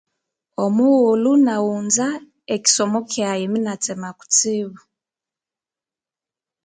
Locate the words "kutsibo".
4.17-4.81